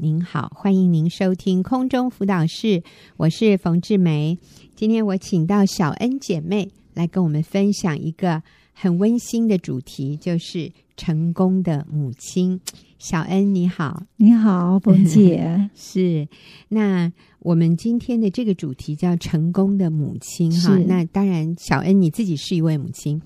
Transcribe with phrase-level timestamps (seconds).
[0.00, 2.82] 您好，欢迎您收听空中辅导室，
[3.16, 4.38] 我是冯志梅。
[4.74, 12.60] 今天我请到小恩姐妹来跟我们分享一个很温馨的主题，就是成功的母亲。
[12.98, 15.70] 小恩你好，你好，冯姐。
[15.74, 16.28] 是，
[16.68, 20.76] 那我们今天的这个主题叫成功的母亲哈。
[20.86, 23.20] 那当然，小恩你自己是一位母亲，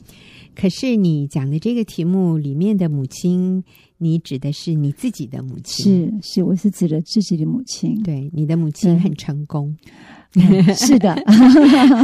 [0.55, 3.65] 可是你讲的这个题目里面的母亲。
[4.03, 6.19] 你指的是你自己的母亲？
[6.23, 8.03] 是是，我是指的自己的母亲。
[8.03, 9.77] 对，你的母亲很成功。
[10.35, 11.15] 嗯、是的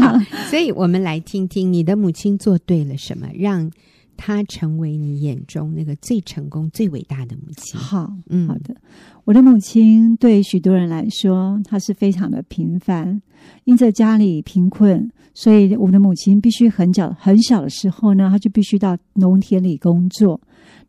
[0.01, 0.19] 好，
[0.51, 3.71] 所以我们来听听你的母亲做对了什么，让
[4.15, 7.81] 她成为你眼中那个最成功、最伟大的母亲。
[7.81, 8.75] 好，嗯，好的。
[9.25, 13.23] 我的母亲对许多人来说，她是非常的平凡，
[13.65, 20.41] 因着家里贫困，所以我的母亲必须很小很小的时候呢，她就必须到农田里工作。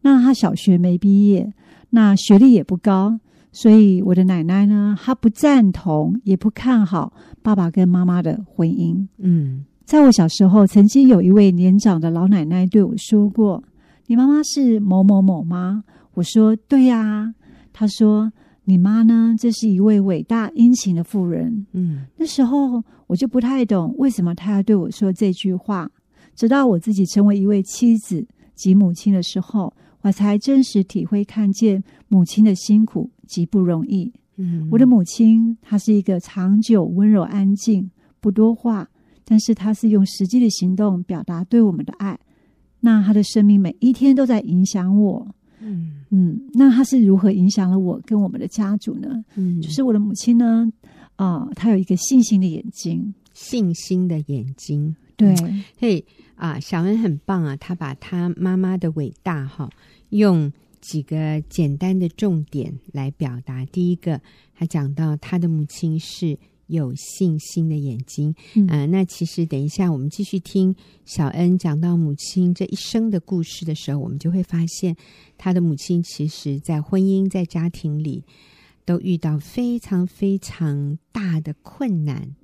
[0.01, 1.51] 那他小学没毕业，
[1.89, 3.19] 那学历也不高，
[3.51, 9.07] 所以我的奶奶呢，她不赞同，也不看好爸爸跟妈妈的婚姻。
[9.17, 13.63] 嗯，在我小时候，曾经有一位年长的老奶奶对我说过
[14.07, 15.83] ：“你妈妈是某某某吗？”
[16.15, 17.33] 我说：“对呀。”
[17.73, 18.31] 她说
[18.65, 19.35] ：“你妈呢？
[19.39, 25.89] 这是一位伟大殷勤的妇人。”嗯，那时候我就不太懂为什么她要对我说这句话，
[26.35, 28.25] 直到我自己成为一位妻子
[28.57, 29.73] 及母亲的时候。
[30.01, 34.13] 我才真实体会看见母亲的辛苦及不容易。
[34.37, 37.89] 嗯，我的母亲她是一个长久温柔安静、
[38.21, 38.87] 不多话，
[39.25, 42.17] 但是她是用实际的行动表达对我们的爱。
[42.79, 45.27] 那她的生命每一天都在影响我。
[45.59, 49.25] 嗯嗯，那她是如何影响了我跟我们的家族呢？
[49.35, 50.71] 嗯，就是我的母亲呢，
[51.17, 54.95] 啊、呃，她有一个信心的眼睛，信心的眼睛。
[55.17, 55.35] 对，
[55.79, 56.05] 嘿
[56.37, 59.69] 啊，小恩很棒啊，他把他妈妈的伟大哈。
[60.11, 63.65] 用几个简单的重点来表达。
[63.65, 64.21] 第一个，
[64.55, 68.33] 他讲到他的母亲是有信心的眼睛。
[68.55, 74.95] 嗯、呃，那其实等一下我们继续听小恩讲到母亲这一生的故事的时候，我们就会发现，
[75.37, 78.23] 他的母亲其实在婚姻、在家庭里
[78.85, 82.35] 都遇到非常非常大的困难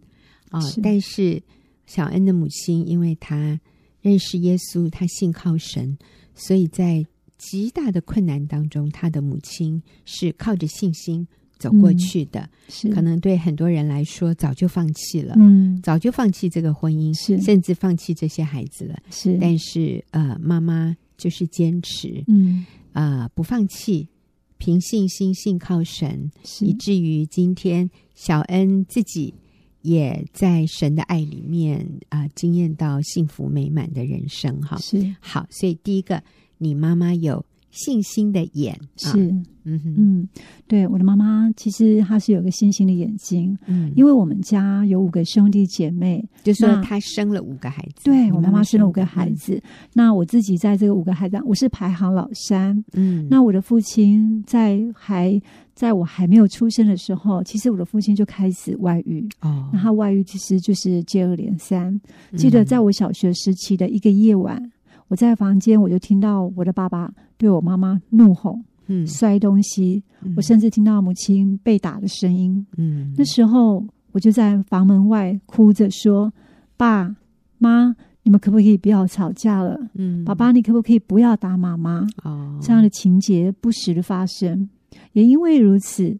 [0.50, 0.74] 啊、呃。
[0.82, 1.42] 但是
[1.86, 3.58] 小恩的母亲，因为她
[4.04, 5.98] 认识耶稣，他信靠神，
[6.36, 7.04] 所以在
[7.38, 11.26] 极大的困难当中，他的母亲是靠着信心
[11.58, 12.42] 走过去的。
[12.42, 12.90] 嗯、是。
[12.90, 17.42] 可能对很多人来说，早就放弃了，嗯，早就放弃这个婚姻，是。
[17.42, 19.02] 甚至放弃这些孩子了。
[19.10, 22.66] 是，但是呃，妈妈就是坚持，嗯。
[22.92, 24.08] 啊、呃，不放弃，
[24.58, 26.66] 凭信心信靠神，是。
[26.66, 29.34] 以至于今天小恩自己
[29.84, 34.60] 也在神的爱里面啊、呃，经验到幸福美满的人生。
[34.62, 36.22] 哈，是好，所以第一个。
[36.60, 39.30] 你妈妈有信心的眼，是，
[39.64, 39.96] 嗯哼。
[39.98, 40.30] 嗯，
[40.68, 49.62] 对，我的妈妈其实她是有个信心的眼睛，嗯，因为我们家有五个兄弟姐妹，就是说她生了五个孩子，对，我妈妈生了五个孩子，嗯，
[49.94, 55.42] 那我自己在这个五个孩子，我是排行老三，嗯，那我的父亲在还
[55.74, 62.00] 在我还没有出生的时候，其实我的父亲就开始外遇，哦，那他外遇其实就是接二连三，
[62.38, 64.72] 记得在我小学时期的一个夜晚。
[65.08, 76.32] 我在房间，我就听到我的爸爸对我妈妈怒吼，嗯，摔东西，嗯，我甚至听到母亲被打的声音，嗯，那时候我就在房门外哭着说
[76.78, 77.16] ：“爸
[77.60, 79.80] 妈，你们可不可以不要吵架了？
[79.94, 82.08] 嗯，爸爸，你可不可以不要打妈妈？
[82.24, 84.70] 哦，这样的情节不时的发生，
[85.12, 86.18] 也因为如此。”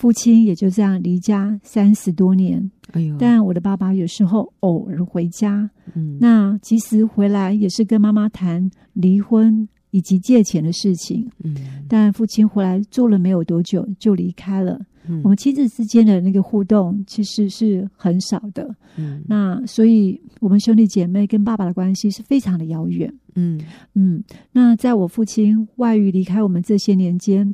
[0.00, 3.14] 父亲也就这样离家三十多年，哎呦！
[3.18, 11.54] 但我的爸爸有时候偶尔回家，嗯，那即使回来也是跟妈妈谈离婚以及借钱的事情，嗯。
[11.86, 15.20] 但父亲回来做了没有多久就离开了，嗯。
[15.22, 19.22] 我们亲子之间的那个互动其实是很少的，嗯。
[19.28, 23.60] 那所以我们兄弟姐妹跟爸爸的关系是非常的遥远，嗯
[23.94, 24.24] 嗯。
[24.50, 27.52] 那在我父亲外遇离开我们这些年间。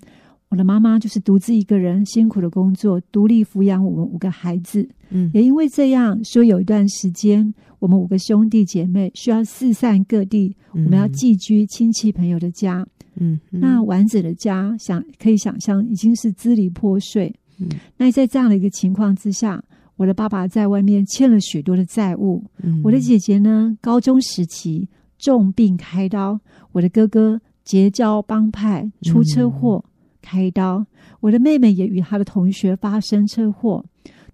[0.48, 4.88] 我的妈妈就是独自一个人辛苦的工作，独立抚养我们五个孩子。
[5.10, 12.86] 嗯，也因为这样，所以有一段时间，我们五个兄弟姐妹需要四散各地，嗯、我们要寄居亲戚朋友的家。
[13.16, 17.34] 嗯，那完整的家想可以想象，已经是支离破碎。
[17.58, 19.60] 嗯，那在这样的一个情况之下，
[19.96, 22.44] 我的爸爸在外面欠了许多的债务。
[22.62, 24.88] 嗯，我的姐姐呢，高中时期
[25.18, 26.38] 重病开刀，
[26.70, 29.84] 我的哥哥结交帮派出车祸。
[29.84, 29.90] 嗯
[30.26, 30.84] 开刀，
[31.20, 33.84] 我的妹妹也与她的同学发生车祸，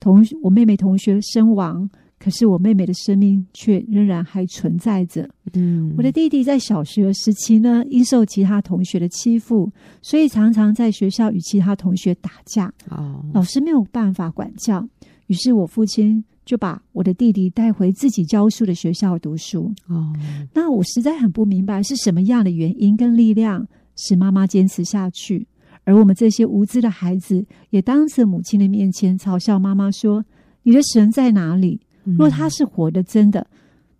[0.00, 1.86] 同我妹妹同学身亡，
[2.18, 5.28] 可是我妹妹的生命却仍然还存在着。
[5.52, 12.72] 嗯，我的弟弟在小学时期呢，因受其他同学的欺负，所以常常在学校与其他同学打架。
[12.88, 14.88] 哦，老师没有办法管教，
[15.26, 19.70] 于是我父亲就把我的弟弟带回自己教书的学校读书。
[19.88, 20.10] 哦，
[20.54, 23.66] 那我实在很不明白是什么样的原因跟力量
[23.96, 25.46] 使妈妈坚持下去，
[25.84, 30.24] 而我们这些无知的孩子也当着母亲的面前嘲笑妈妈说
[30.62, 31.80] ：“你的神在哪里？”
[32.18, 33.46] 若他是活的，真的，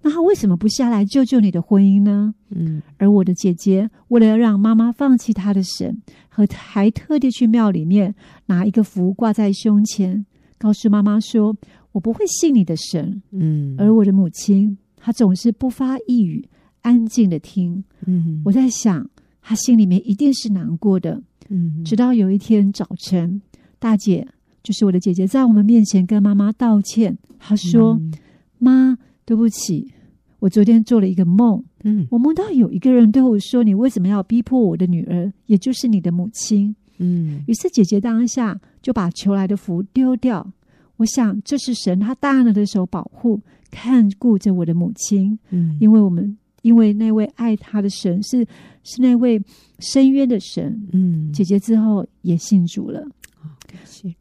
[0.02, 2.34] 那他为什么不下来救救你的婚姻呢？
[2.50, 8.14] 嗯，而我的姐姐为了让妈妈放弃她的神，和还特地去庙里面
[8.46, 10.26] 拿一个符挂在胸前，
[10.58, 11.56] 告诉妈妈说
[11.92, 16.48] ：“我不会信你的神。”嗯，而我的母亲，她总是不发一语，
[16.80, 17.84] 安静的听。
[18.06, 19.08] 嗯，我在想，
[19.40, 21.22] 她心里面一定是难过的。
[21.52, 23.40] 嗯，直到有一天早晨，
[23.78, 24.26] 大姐。
[24.64, 28.14] 就是我的姐姐在我们面前跟妈妈道歉，她说：“嗯、
[28.58, 29.90] 妈，对不起，
[30.38, 36.76] 我昨天做了一个梦，嗯，我梦到有一个人对我说，你为什么要逼迫我的女儿，也就是你的母亲？
[36.98, 40.52] 嗯，于是姐姐当下就把求来的福丢掉。
[40.98, 48.46] 我想这是神他大能的手保护看顾着我的母亲，嗯，因为我们因为那位爱他的神是
[48.82, 49.40] 是那位
[49.78, 53.04] 深渊的神，嗯，姐姐之后也信主了。”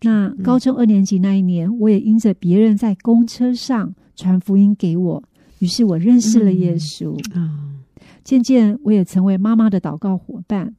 [0.02, 5.24] 那高中二年级那一年，嗯、我也因着别人在公车上传福音给我，
[5.60, 7.20] 于是我认识了耶稣。
[7.36, 7.82] 嗯、
[8.24, 10.76] 渐渐我也成为妈妈的祷告伙伴。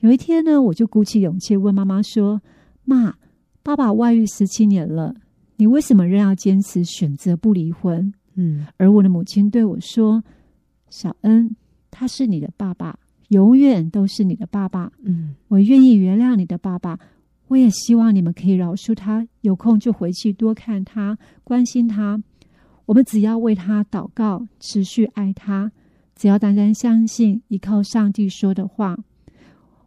[0.00, 2.42] 有一天呢，我就鼓起勇气问妈妈说
[2.84, 3.14] ：“妈，
[3.62, 5.14] 爸爸外遇十七年了，
[5.56, 10.22] 你为什么仍要坚持选择不离婚？”嗯，而我的母亲对我说
[10.90, 11.56] ：“小恩，
[11.90, 12.98] 他是你的爸爸，
[13.28, 14.92] 永远都是你的爸爸。
[15.02, 16.98] 嗯，我愿意原谅你的爸爸。”
[17.50, 22.22] 我也希望你们可以饶恕他，有空就回去多看他，关心他。
[22.86, 25.72] 我们只要为他祷告，持续爱他。
[26.14, 28.96] 只要单单相信，依靠上帝说的话。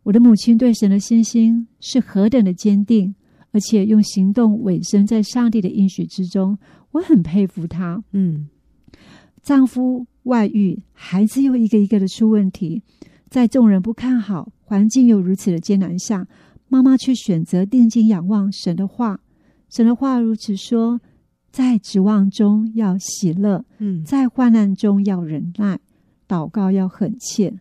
[0.03, 3.15] 我的母亲对神的信心是何等的坚定，
[3.51, 6.57] 而且用行动委身在上帝的应许之中。
[6.91, 8.03] 我很佩服她。
[8.11, 8.49] 嗯，
[9.41, 12.81] 丈夫外遇，孩子又一个一个的出问题，
[13.29, 16.27] 在众人不看好，环境又如此的艰难下。
[16.67, 19.19] 妈妈却选择定睛仰望神的话，
[19.69, 20.99] 神的话如此说：
[21.51, 25.79] 在指望中要喜乐，嗯，在患难中要忍耐，
[26.27, 27.53] 祷告要恳切，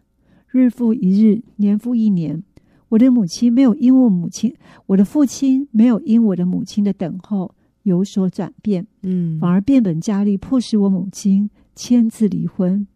[0.50, 2.42] 日复一日，年复一年。
[2.88, 4.54] 我的母亲没有因我母亲，
[4.86, 12.86] 我的父亲没有因我的母亲的等候有所转变，嗯，反而变本加厉，迫使我母亲签字离婚。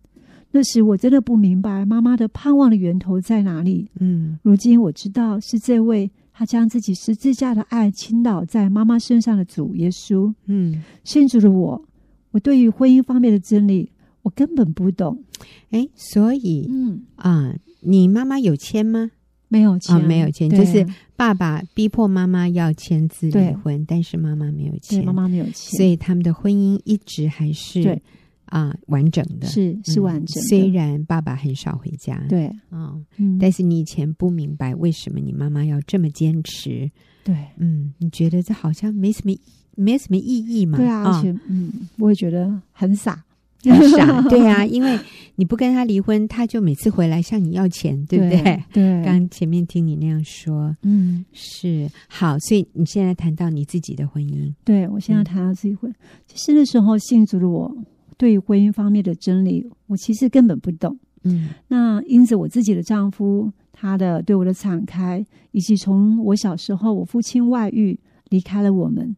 [0.50, 3.88] 那时我真的不明白妈妈的盼望的源头在哪里。
[3.98, 10.32] 嗯，如今我知道是这位他将自己十字架的爱倾倒在妈妈身上的主耶稣。
[10.46, 11.84] 嗯，信主的我，
[12.30, 13.90] 我对于婚姻方面的真理
[14.22, 15.22] 我根本不懂。
[15.70, 19.10] 哎，所以，嗯啊，你妈妈有签吗？
[19.48, 20.84] 没有签，哦、没有签，就是
[21.14, 28.00] 爸爸逼迫妈妈要签字离婚，但是妈妈没有签，妈妈没有签，所以他们的婚姻一直还是
[28.48, 28.58] 对。
[28.58, 30.46] 啊，完整的是是完整的、嗯。
[30.48, 36.88] 虽然爸爸很少回家，对啊、哦嗯，但是你以前不明白为什么你妈妈要这么坚持。
[37.24, 39.36] 对，嗯，你觉得这好像没什么，
[39.74, 40.78] 没什么意义嘛？
[40.78, 43.24] 对啊，而且、哦、嗯，我也觉得很傻，
[43.64, 44.22] 很傻。
[44.30, 44.96] 对啊，因为
[45.34, 48.42] 你不跟他离婚，他就每次回来向你要钱，对不对？
[48.42, 48.62] 对。
[48.72, 52.38] 对刚前面听你那样说，嗯，是好。
[52.38, 55.92] 所以你现在谈到你自己的婚姻，对我现在谈到自己婚，
[56.28, 57.76] 其实那时候信主的我。
[58.16, 60.98] 对于婚姻方面的真理，我其实根本不懂。
[61.24, 67.98] 嗯，那因此我自己的丈夫，他的对我的敞开，以及从我小时候我父亲外遇
[68.30, 69.16] 离开了我们，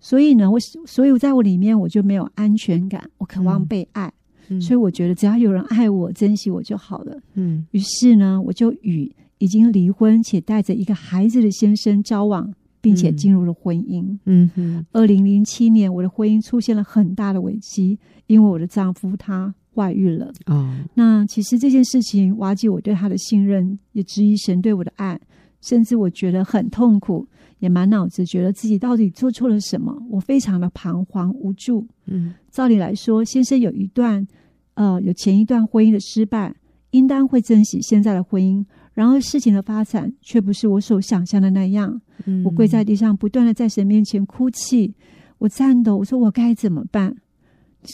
[0.00, 4.10] 所以呢，我所以在我里面我就没有安全感，我渴望被爱，
[4.48, 7.20] 嗯，所以我觉得只要有人爱我、珍惜我就好了。
[7.34, 12.52] 嗯，于是呢，我就与已经离婚且带着一个孩子的先生交往。
[12.80, 14.18] 并且进入了婚姻。
[14.24, 20.32] 嗯哼，二零零七年，我的婚姻出现了很大的危机，因为我的丈夫他外遇了。
[20.46, 25.20] 哦，那其实这件事情瓦解我对他的信任，也质疑神对我的爱，
[25.60, 27.26] 甚至我觉得很痛苦，
[27.58, 31.86] 也满脑子觉得自己到底做错了什么，我非常的彷徨无助。
[32.06, 34.26] 嗯，照理来说，先生有一段，
[34.74, 36.54] 呃，有前一段婚姻的失败，
[36.90, 38.64] 应当会珍惜现在的婚姻。
[39.00, 41.98] 然而事情的发展却不是我所想象的那样。
[42.26, 44.92] 嗯、我跪在地上，不断的在神面前哭泣，
[45.38, 47.16] 我颤抖，我说我该怎么办？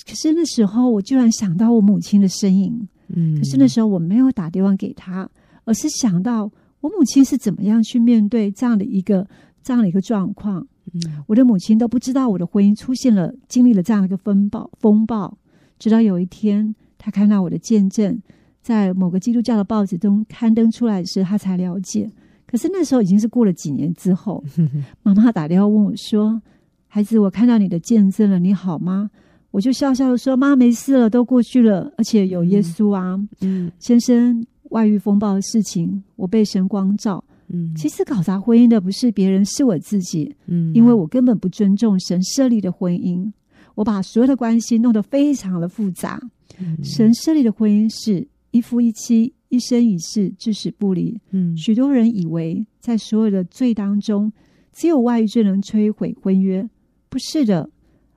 [0.04, 2.88] 可是那时候我居然想到我母亲的身影。
[3.14, 5.30] 嗯，可是那时候我没有打电话给她，
[5.64, 9.24] 而是想到我母亲是怎么样去面对这样的一个
[9.62, 10.66] 这样的一个状况。
[10.92, 15.38] 嗯，我的母亲都不知道我的婚姻出现了，经历了这样的一个风暴风暴，
[15.78, 18.20] 直到有一天，她看到我的见证
[18.66, 22.10] 在某个基督教的报纸中刊登出来时，他才了解。
[22.48, 24.42] 可是那时候已经是过了几年之后，
[25.04, 26.42] 妈妈打电话问我说
[26.88, 29.08] ：“孩子，我看到你的见证了，你好吗？”
[29.52, 33.14] 我就笑笑的说：“妈，没事了，都过去了，而且有耶稣啊。
[33.14, 33.28] 嗯”
[33.70, 37.22] 嗯，先生外遇风暴的事情，我被神光照。
[37.46, 40.34] 嗯，其实搞砸婚姻的不是别人，是我自己。
[40.46, 43.30] 嗯，因为我根本不尊重神设立的婚姻，
[43.76, 46.20] 我把所有的关系弄得非常的复杂。
[46.58, 51.20] 嗯，神设立的婚姻是一夫一妻，一生一世，至死不离。
[51.30, 54.32] 嗯，许多人以为在所有的罪当中，
[54.72, 56.66] 只有外遇最能摧毁婚约，
[57.10, 57.68] 不是的，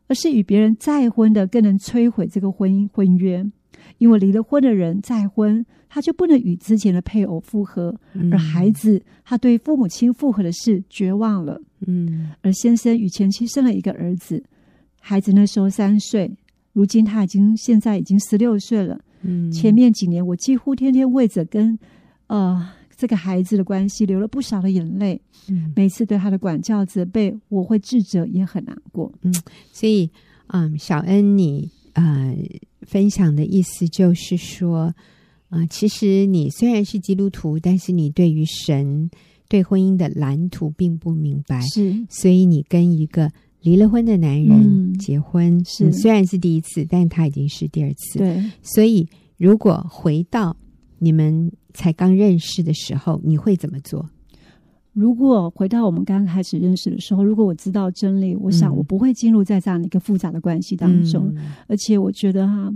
[0.08, 3.46] 而是与别人再婚的更能摧毁这个婚姻婚约。
[3.98, 11.60] 因为离了婚的人再婚，他就不能与之前的配偶复合，嗯、而孩子他对父母亲复合的事绝望了。
[11.86, 14.42] 嗯，而先生与前妻生了一个儿子，
[15.02, 16.32] 孩子那时候三岁，
[16.72, 19.02] 如今他已经现在已经十六岁了。
[19.22, 21.78] 嗯，前面几年我几乎天天为着跟
[22.28, 25.22] 呃这个孩子的关系流了不少的眼泪。
[25.50, 29.12] 嗯，每次对他的管教责备，我会自责也很难过。
[29.22, 29.34] 嗯，
[29.72, 30.10] 所以
[30.48, 32.36] 嗯，小恩你呃。
[32.88, 34.86] 分享的意思就是说，
[35.50, 39.12] 啊、呃，其实你虽然是基督徒，但是你对于神
[39.48, 43.30] 对婚姻的蓝图并不明白，是，所以你跟一个
[43.62, 50.56] 离了婚的男人结婚，嗯、是虽然是第一次，但他已经是第二次，对，所以如果回到
[50.98, 54.10] 你们才刚认识的时候，你会怎么做？
[54.94, 61.32] 如果回到我们刚开始认识的时候，如果我知道真理，我想我不会进入在这样的一个复杂的关系当中。
[61.38, 62.74] 嗯、而且我觉得哈，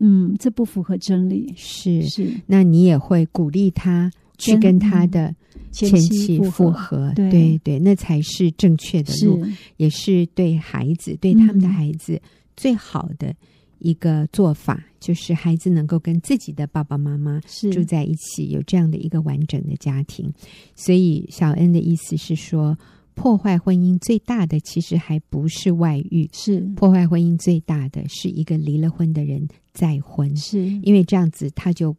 [0.00, 1.52] 嗯，这不符合真理。
[1.56, 2.02] 是。
[2.02, 4.10] 是，那你也会鼓励他
[4.42, 5.34] 去跟他的
[5.70, 7.12] 前妻复合？
[7.14, 7.30] 对。
[7.30, 9.40] 对对，那才是正确的路，
[9.76, 12.20] 也是对孩子对他们的孩子
[12.56, 13.34] 最好的
[13.78, 14.84] 一个做法。
[15.00, 17.40] 就是孩子能够跟自己的爸爸妈妈
[17.72, 20.32] 住在一起，有这样的一个完整的家庭。
[20.76, 22.78] 所以小恩的意思是说，
[23.14, 26.60] 破坏婚姻最大的其实还不是外遇，是。
[26.76, 30.60] 破坏婚姻最大的是一个离了婚的人再婚，是。
[30.84, 31.96] 因为这样子他就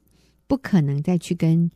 [0.47, 1.69] 不可能再去跟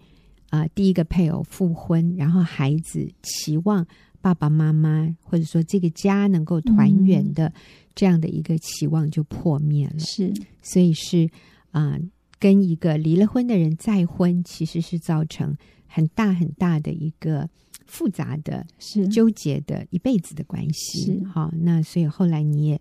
[0.50, 3.86] 啊、呃、第一个配偶复婚，然后孩子期望
[4.22, 7.48] 爸爸妈妈或者说这个家能够团圆的。
[7.48, 7.54] 嗯
[7.98, 11.27] 这样的一个期望就破灭了，是，所以是
[11.72, 12.01] 啊、呃，
[12.38, 17.50] 跟一个离了婚的人再婚，其实是造成很大很大的一个
[17.88, 21.06] 复杂的、是纠结的一辈子的关系。
[21.06, 22.80] 是，好，那所以后来你也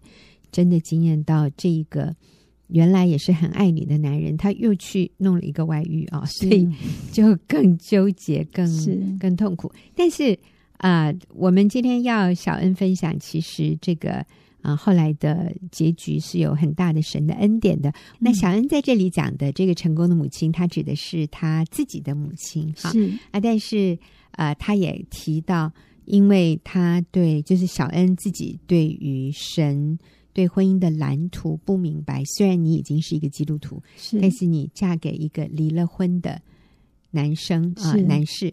[0.52, 2.14] 真的经验到，这一个
[2.68, 6.68] 原来也是很爱你的男人，他又去弄了一个外遇啊、哦，所以
[7.12, 9.70] 就更纠结、更更痛苦。
[9.94, 10.38] 但是
[10.78, 14.24] 啊、呃，我们今天要小恩分享，其实这个。
[14.62, 17.92] 啊，后来的结局是有很大的神的恩典的。
[18.18, 22.90] 那小恩在这里讲的这个成功的母亲，她指的是她自己的母亲，哈
[23.30, 23.38] 啊。
[23.38, 23.96] 但是
[24.32, 25.72] 呃，她也提到，
[26.04, 29.96] 因为她对就是小恩自己对于神
[30.36, 32.22] 对婚姻的蓝图不明白。
[32.26, 36.38] 虽然你已经是一个基督徒，是，但是你嫁给一个离了婚的
[37.10, 38.52] 男生啊，男士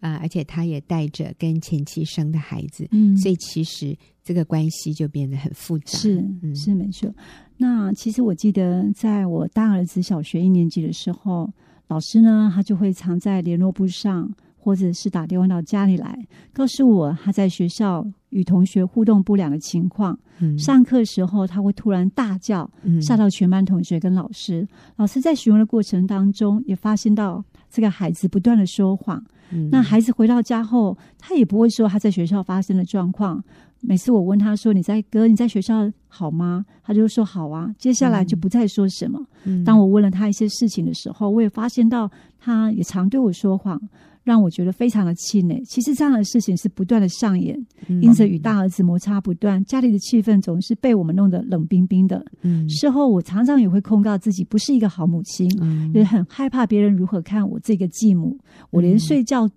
[0.00, 3.94] 啊，而且他也带着跟前妻生的孩子，嗯，所以其实。
[4.22, 6.22] 这个关系就变得很复杂，是
[6.54, 7.12] 是没错。
[7.56, 11.50] 那其实我记得，在我大儿子小学一年级的时候，
[11.88, 16.18] 老师呢，他就会藏在联络簿上，或者是打电话到家里来，
[16.52, 20.16] 告诉我他在学校与同学互动不良的情况。
[20.38, 24.60] 嗯、上课的时候，他会突然大叫，吓到全班同学跟老师。
[24.60, 29.22] 嗯、老师在询问的过程当中，也发现到这个孩子不断的说谎。
[29.52, 33.42] 嗯、那孩子回到家后，他也不会说他在学校发生的状况。
[33.82, 39.18] 每次我问他说：“你在哥，你在学校好吗？”他就说：“好啊。”接下来就不再说什么。
[39.44, 43.80] 嗯、当我问了他一些事情的时候，我也发现到他也常对我说谎，
[44.30, 45.60] 让我觉得非常的气馁。
[45.64, 47.58] 其实这样的事情是不断的上演，
[47.88, 52.24] 嗯、因此与大儿子摩擦不断，家里的气氛总是被我们弄得冷冰冰的。
[52.42, 58.38] 嗯、事后我常常也会控告自己不是一个好母亲，嗯、也很害怕别人如何看我这个继母。
[58.70, 59.50] 我连睡觉。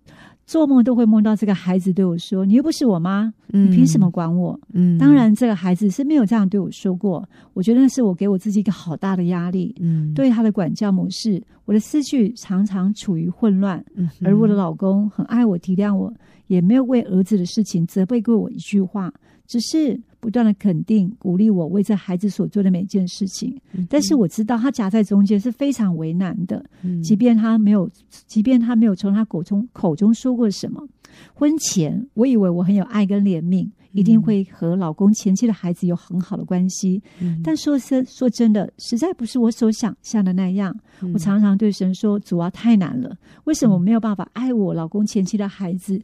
[0.46, 7.28] 做梦都会梦到这个孩子对我说：“你又不是我妈，你凭什么管我？”嗯，当然，这个孩子是没有这样对我说过。
[7.54, 9.74] 我觉得那是我给我自己一个好大的压力。
[9.80, 13.84] 嗯，对他的管教模式，我的思绪常常处于混乱。
[13.96, 16.14] 嗯，而我的老公很爱我、体谅我，
[16.48, 19.14] 也没有为儿子的事情责备过我一句话，
[19.48, 20.00] 只是。
[20.24, 26.64] 不断的肯定、鼓励我为这孩子所做的每件事情，嗯、但是我知道他夹在中间是非常为难的。
[26.82, 27.92] 嗯、即便他没有，
[28.26, 30.82] 即便他没有从他口中口中说过什么，
[31.34, 37.04] 婚前我以为我很有爱跟怜悯，一定会和老公前妻的孩子有很好的关系。
[37.20, 40.74] 嗯、但说真说真的，实在不是我所想象的那样。
[41.02, 46.02] 嗯、我常常对神说：“主啊，太难了，为什么没有办法爱我老公前妻的孩子，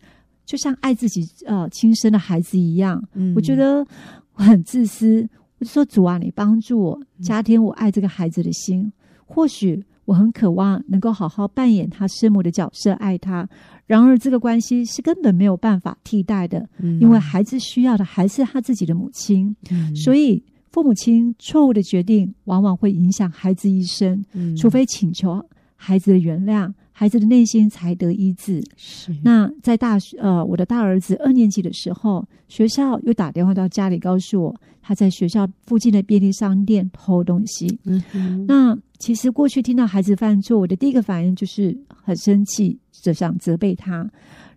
[0.50, 3.86] 就像爱自己呃亲生的孩子一样？”嗯、我觉得
[4.34, 5.29] 我很自私。
[5.60, 8.91] 我就说：“主啊，你帮助我加添我爱这个孩子的心。
[9.25, 13.48] 或许。”我很渴望能够好好扮演他生母的角色，爱他。
[13.86, 19.56] 然而，这个关系是根本没有办法替代的，嗯、因为孩子需要的还是他自己的母亲。
[19.70, 24.25] 嗯、所以，父母亲错误的决定往往会影响孩子一生。
[24.34, 25.39] 嗯、除非请求
[25.75, 28.62] 孩子的原谅，孩子的内心才得医治。
[28.75, 29.15] 是。
[29.24, 37.79] 那在大学，呃，我的大儿子二年级的时候，学校又打电话到家里告诉我，他在学校附近的便利商店偷东西。
[37.86, 38.46] 嗯。
[38.46, 38.77] 那。
[39.00, 44.06] 其实过去听到孩子犯错，我的第一个反应就是很生气，就想责备他，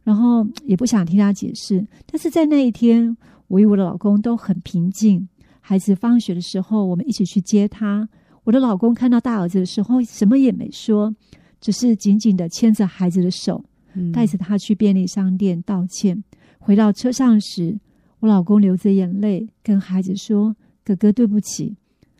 [0.03, 1.87] 然后也不想听他解释。
[2.11, 5.29] 但是在那一天，我与我的老公都很平静。
[5.61, 8.09] 孩子放学的时候，我们一起去接他。
[8.43, 11.15] 我的老公看到大儿子的时候，什么也没说，
[11.63, 13.65] 只是紧紧的牵着孩子的手，
[14.13, 16.23] 带着他去便利商店道歉。
[16.59, 17.79] 回到车上时，
[18.21, 20.55] 我老公流着眼泪跟孩子说
[20.85, 21.77] ：“哥哥，对不起。”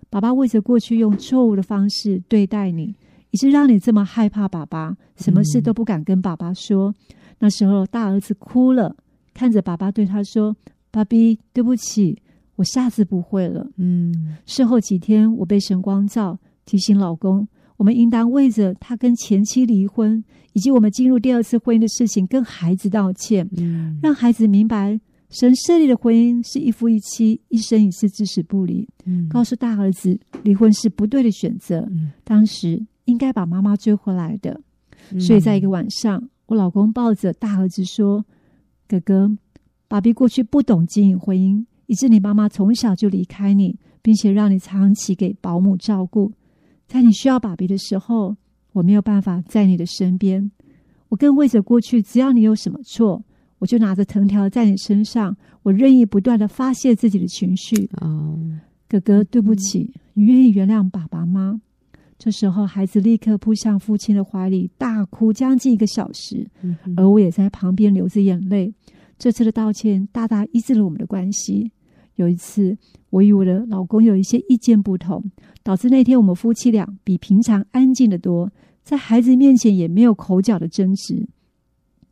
[0.09, 2.95] 爸爸为着过去用错误的方式对待你，
[3.31, 6.91] 以致让你这么害怕爸爸，什么事都不敢跟爸爸说。
[6.91, 6.95] 嗯、
[7.41, 8.95] 那时候大儿子哭了，
[9.35, 10.57] 看着爸爸对他说
[10.93, 12.23] ：“爸比，对不起，
[12.57, 14.37] 我下次不会了。”嗯。
[14.47, 17.49] 事后几天，我被神光照，提醒老公，
[17.83, 20.23] 我们应当为着他跟前妻离婚，
[20.53, 25.01] 以及我们进入第二次婚姻的事情，跟孩子道歉，嗯、让孩子明白。
[25.31, 28.89] 神设立的婚姻是一夫一妻，一生一世，至死不离。
[29.05, 31.81] 嗯、告诉大儿子，离婚是不对的选择。
[31.91, 34.61] 嗯、当时应该把妈妈追回来的。
[35.11, 38.25] 嗯、所以在一个晚上，我老公抱着大儿子说
[38.87, 39.37] ：“哥哥，
[39.89, 46.31] 爸比过去不懂经营婚姻，以致你妈妈从小就离开你，并且让你长期给保姆照顾。
[46.93, 48.37] 在你需要爸比的时候，
[48.75, 50.51] 我没有办法在你的身边。
[51.09, 53.25] 我更为着过去，只要你有什么错。”
[53.61, 57.89] 我就拿着藤条在你身上，我任意不断的发泄自己的情绪。
[58.03, 58.39] 哦，
[58.87, 61.63] 哥哥，对不起，你愿意原谅爸爸吗？
[62.19, 68.75] 这时候，孩子立刻扑向父亲的怀里，大哭将近一个小时，嗯、而我也在旁边流着眼泪。
[69.17, 71.71] 这次的道歉大大医治了我们的关系。
[72.17, 72.77] 有一次，
[73.11, 75.23] 我与我的老公有一些意见不同，
[75.63, 78.51] 导致那天我们夫妻俩比平常安静的多，
[78.83, 81.29] 在孩子面前也没有口角的争执。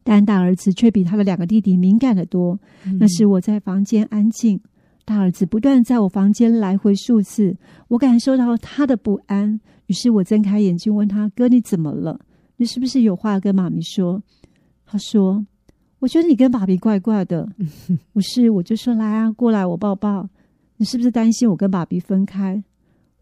[0.02, 2.58] 但大儿子却比他的两个弟弟敏感的多。
[2.86, 4.58] 嗯、那时我在房间安静，
[5.04, 7.54] 大儿子不断在我房间来回数次，
[7.88, 9.60] 我感受到他的不安。
[9.86, 12.18] 于是我睁开眼睛问他：“哥，你怎么了？
[12.56, 14.22] 你是不是有话跟妈咪说？”
[14.86, 15.44] 他说
[16.00, 17.48] ：“我觉得你跟爸比怪怪的。”
[18.12, 20.28] 不是，我就说：“来啊，过来，我抱抱。”
[20.78, 22.64] 你是不是担心我跟爸比分开？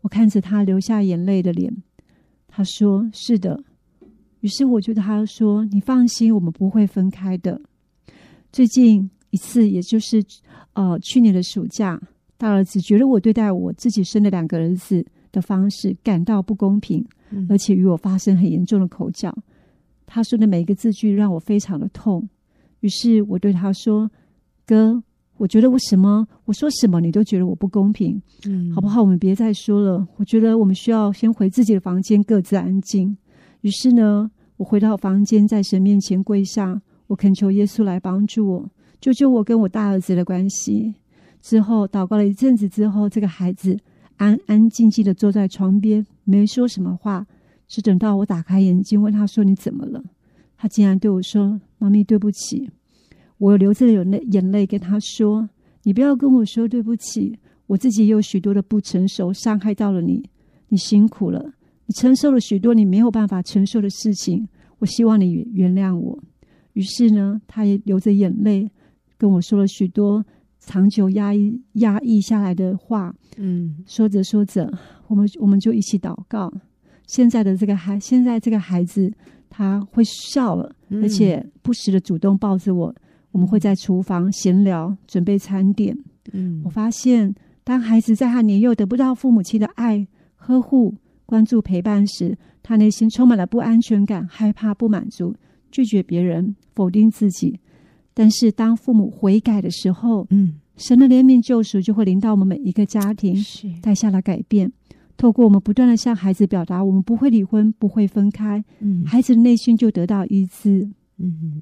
[0.00, 1.76] 我看着他流下眼泪的脸，
[2.46, 3.62] 他说：“是的。”
[4.40, 7.60] 于是我就对他说：“你放心，我们不会分开的。”
[8.52, 10.24] 最近一次，也就是
[10.74, 12.00] 呃去年的暑假，
[12.36, 19.36] 大儿子觉得我对待我自己生的两个儿子的方式感到不公平，嗯、而且与我发生很严重的口角。
[20.06, 22.28] 他说的每一个字句让我非常的痛。
[22.80, 24.10] 于是我对他说
[24.66, 25.02] ：“哥，
[25.36, 29.00] 我觉得我什么我说什么你都觉得我不公平，嗯、好不好？
[29.00, 30.06] 我们别再说了。
[30.16, 33.16] 我觉得我们需要先回自己的房间，各自安静。”
[33.62, 40.94] 于是呢，我回到房间，在神面前跪下，我恳求耶稣来帮助我，救救我跟我大儿子的关系。
[41.40, 43.76] 之后祷告了一阵子之后，这个孩子
[44.16, 47.26] 安安静静的坐在床边，没说什么话。
[47.66, 50.02] 只等到我打开眼睛问他说：“你怎么了？”
[50.58, 52.68] 他竟然对我说：“妈咪，对不起。”
[53.38, 55.48] 我流着有泪眼泪跟他说
[55.84, 60.28] ：“你不要跟我说对不起，我自己有许多的不成熟，伤害到了你，
[60.68, 61.54] 你辛苦了。”
[61.86, 64.46] 你承受了许多你没有办法承受的事情，
[64.80, 66.18] 我希望你原谅我。
[66.74, 68.70] 于是呢，他也流着眼泪
[69.16, 70.22] 跟我说了许多
[70.58, 73.14] 长久压抑压抑下来的话。
[73.38, 74.70] 嗯，说着说着，
[75.06, 76.52] 我们我们就一起祷告。
[77.06, 79.10] 现在的这个孩，现在这个孩子
[79.58, 82.94] 他会笑了，嗯、而且不时的主动抱着我。
[83.32, 85.98] 我们会在厨房闲聊，准备餐点。
[86.32, 90.94] 嗯，我发现当孩子在他年幼得不到父母亲的爱呵护。
[91.26, 95.34] 关注陪伴时，他内心充满了不安全感、害怕、不满足、
[95.72, 97.58] 拒绝别人、否定自己。
[98.14, 104.72] 但是，当父母悔改的时候，嗯，神的怜悯救赎就会临到我们每一个家庭，是带下了改变。
[105.18, 110.88] 透过我们不断的向孩子表达，我们不会离婚，不会分开，嗯，孩子的内心就得到医治。
[111.18, 111.60] 嗯，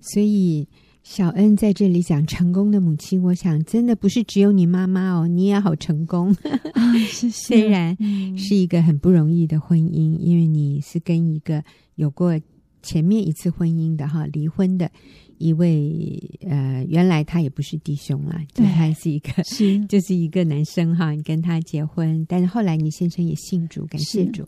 [0.00, 0.66] 所以
[1.02, 6.34] 小恩在这里讲成功的母亲，我想真的不是只有你妈妈哦，你也好成功。
[6.72, 7.30] 啊、谢谢。
[7.60, 7.94] 虽然
[8.38, 11.62] 是一个很不容易的婚姻，嗯、因为你是跟一个
[11.96, 12.40] 有过
[12.82, 14.90] 前面一次婚姻的哈离婚的。
[15.38, 19.78] 一位呃，原来他也不是弟兄啦，就他是一个，是。
[19.86, 24.46] 就是一个男生哈，你跟他结婚，但是后来你先生也信主，感谢主，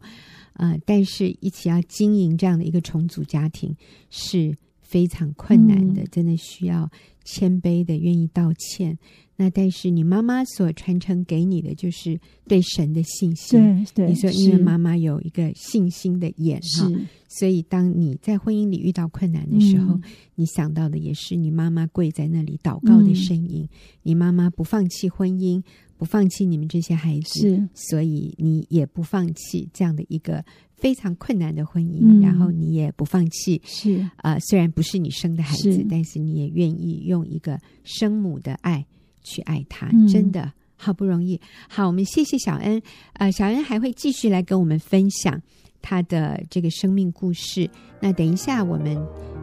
[0.52, 3.74] 啊但是一起要经营这样的一个重组家庭
[4.10, 6.90] 是非常困难的，嗯、真的需要
[7.24, 8.98] 谦卑的愿意道歉。
[9.40, 13.58] 那但是你妈妈所传承给你的就是对神的信心，
[13.94, 16.92] 对对，你说因为妈妈有一个信心的眼哈，
[17.26, 20.02] 所以当你在婚姻里遇到困难的时候，嗯、
[20.34, 23.62] 你想到的也是你妈妈跪在那里祷告的声音。
[23.62, 23.68] 嗯、
[24.02, 25.62] 你妈妈不放弃婚姻，
[25.96, 27.68] 不放弃你们这些孩子，是。
[27.72, 30.44] 所以你也不放弃这样的一个
[30.76, 34.00] 非常困难的婚姻，嗯、然后你也不放弃，是。
[34.16, 35.86] 啊、呃，虽然不是你生的孩子，是。
[35.88, 38.84] 但是你也愿意用一个生母的爱。
[39.22, 41.36] 去爱他，真的好不容易。
[41.36, 42.80] 嗯、好，我们谢谢小恩。
[43.14, 45.40] 呃，小恩还会继续来跟我们分享
[45.82, 47.68] 他的这个生命故事。
[48.00, 48.96] 那等一下，我们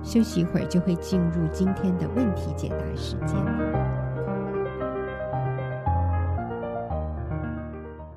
[0.03, 3.37] 休息一会儿，就会进入今天的问题解答时间。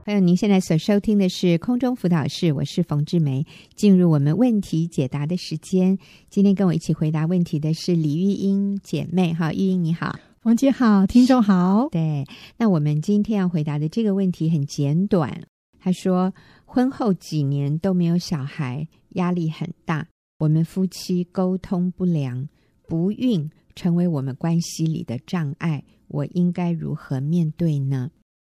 [0.07, 3.47] 还有，您现在所收听的是空中辅导室，我是冯志梅。
[3.77, 5.99] 进入我们问题解答的时间。
[6.31, 9.33] 今天跟我一起回答问题的是李玉英姐妹。
[9.35, 10.19] 哈，玉英你好。
[10.45, 11.91] 王姐好，听众好。
[11.91, 12.25] 对，
[12.57, 15.43] 那我们今天要回答的这个问题很简短。
[15.79, 16.33] 他说，
[16.65, 20.07] 婚后几年都没有小孩，压力很大。
[20.39, 22.49] 我们夫妻沟通不良，
[22.89, 25.85] 不孕成为我们关系里的障碍。
[26.09, 28.09] 我应该如何面对呢？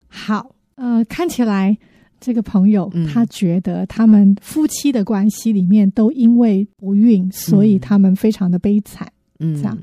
[0.07, 1.75] 好，呃，看起来
[2.19, 9.11] 这个朋友、嗯、他觉得他们夫妻的关系里面都因为不孕，嗯、所以他们非常的悲惨。
[9.39, 9.75] 嗯，这样。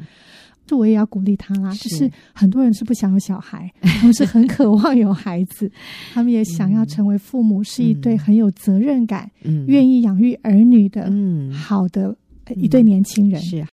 [0.69, 1.89] 这我也要鼓励他啦，是。
[1.89, 5.69] 就是很多人是不想有小孩， 他们是很渴望有孩子，
[6.13, 11.51] 他们也想要成为父母，是一对很有责任感、嗯、愿意养育儿女的嗯。
[11.51, 12.15] 好的
[12.55, 13.41] 一对年轻人。
[13.41, 13.69] 是，啊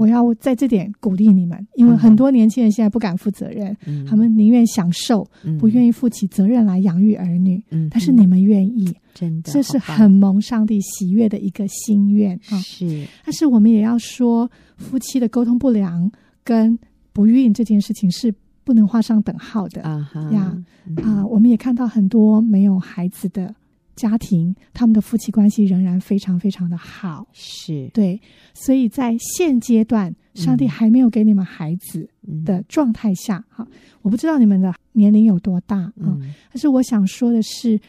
[0.00, 5.24] 我要在这点鼓励你们，因为很多年轻人现在不敢负责任，嗯、他们宁愿享受，
[5.60, 7.62] 不愿意负起责任来养育儿女。
[7.70, 12.58] 嗯、但是你们愿意，真的，这是很蒙上帝喜悦的一个心愿啊。
[12.58, 16.10] 是，但是我们也要说，夫妻的沟通不良。
[16.44, 16.78] 跟
[17.12, 20.96] 不孕这件事情是不能画上等号的呀啊！Uh huh.
[20.96, 23.54] uh, 嗯、我们也看到很多没有孩子的
[23.96, 27.26] 家庭，他们的夫妻关系仍然非常非常的好。
[27.32, 28.20] 是对，
[28.52, 32.08] 所以在现阶段，上帝还没有给你们孩子
[32.44, 37.80] 的状态下，哈、嗯，我不知道你们的年龄有多大啊，嗯、但是我想说的是。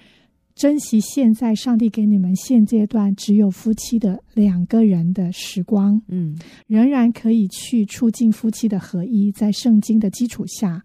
[0.56, 6.34] 珍惜现在上帝给你们现阶段只有夫妻的两个人的时光，嗯，
[6.65, 10.82] 仍然可以去促进夫妻的合一，在圣经的基础下，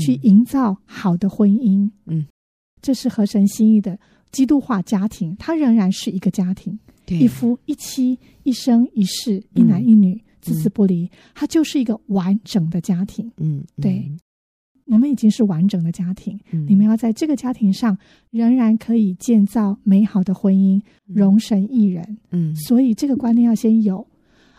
[0.00, 2.26] 去营造好的婚姻，嗯，
[2.82, 3.96] 这是合神心意的
[4.32, 7.16] 基督化家庭，它仍然是一个家庭，对。
[7.20, 14.10] 一夫一妻，一生一世，一男一女，孜孜、嗯、不离，它就是一个完整的家庭，嗯，对。
[14.86, 17.96] 你们已经是完整的家庭，嗯、你们要在这个家庭上
[18.30, 22.18] 仍然可以建造美好的婚姻，荣神一人。
[22.30, 24.06] 嗯，所以这个观念要先有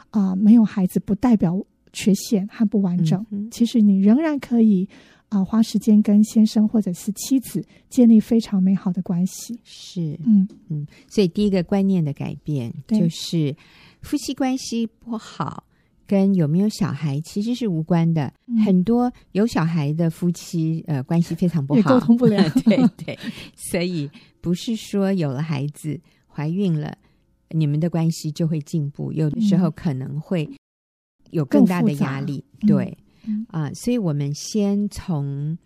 [0.09, 3.23] 啊、呃，没有孩子不代表缺陷和不完整。
[3.29, 4.89] 嗯、其实你仍然可以
[5.29, 9.59] 啊、呃，花时间跟先生或者是妻子建立非常美好的关系。
[9.63, 13.55] 是，嗯嗯，所以第一个观念的改变就是
[14.01, 15.63] 夫妻关系不好。
[16.08, 22.48] 跟有没有小孩其实是无关的，嗯、很多有小孩的夫妻，呃，关系非常不好，沟通不良。
[22.62, 23.18] 对 对，
[23.56, 24.10] 所以
[24.41, 26.96] 不是说有了孩子、怀孕了，
[27.50, 30.50] 你们的关系就会进步，有的时候可能会
[31.32, 32.44] 有更大的压力。
[32.68, 32.98] 对，
[33.48, 35.58] 啊、呃，所以我们先从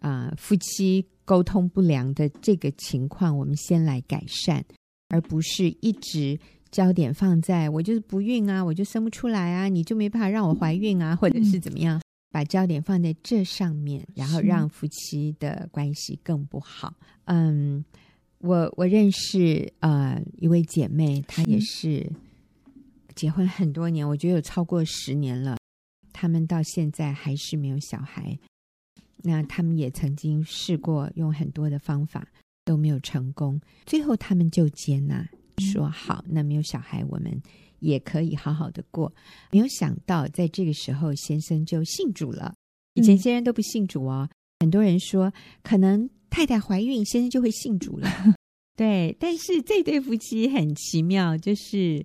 [0.00, 4.64] 啊、呃、夫妻沟通不良的这个情况，我们先来改善，
[5.08, 6.38] 而不是一直。
[6.74, 12.02] 焦点放在我就是不孕啊，我就生不出来啊，你就没办法让我怀孕啊，或者是怎么样？
[12.32, 16.92] 把焦点放在这上面，然后让夫妻的关系更不好。
[17.26, 17.84] 嗯，
[18.38, 22.10] 我我认识呃一位姐妹，她也是
[23.14, 25.56] 结婚很多年，我觉得有超过十年了，
[26.12, 28.36] 他们到现在还是没有小孩。
[29.22, 32.26] 那他们也曾经试过用很多的方法
[32.64, 35.24] 都没有成功，最后他们就接纳。
[35.58, 37.40] 说好，那没有小孩，我们
[37.80, 39.12] 也可以好好的过。
[39.50, 42.54] 没有想到，在这个时候，先生就信主了。
[42.94, 44.28] 以前先生都不信主哦。
[44.30, 48.08] 嗯、很多人说，可能太太怀孕，先生就会信主了。
[48.76, 52.04] 对，但是这对夫妻很奇妙，就是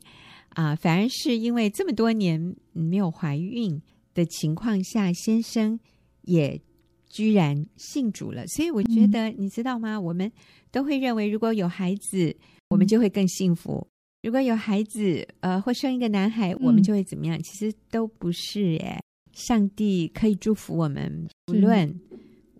[0.49, 3.81] 啊，反而是因为这么多年没有怀孕
[4.13, 5.79] 的情况下，先生
[6.21, 6.61] 也
[7.07, 8.45] 居然信主了。
[8.47, 9.99] 所以我觉得，嗯、你知道吗？
[9.99, 10.31] 我们
[10.71, 12.35] 都会认为，如果有孩子，
[12.69, 13.85] 我们就会更幸福；
[14.21, 17.41] 如果有孩子，呃，或生一个男孩，我们就会怎么样？
[17.41, 18.99] 其实都不是耶。
[19.33, 21.99] 上帝可以祝福我们，无论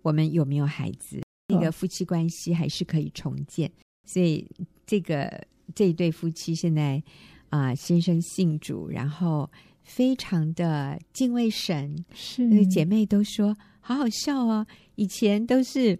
[0.02, 3.70] 我们有没有孩子，那个夫妻关系还是可以重建。
[4.06, 4.46] 所以，
[4.86, 7.02] 这个这一对夫妻现在
[7.50, 9.48] 啊、呃，先生信主，然后
[9.82, 12.04] 非常的敬畏神。
[12.14, 14.66] 是，那姐妹都说好好笑哦。
[14.94, 15.98] 以前都是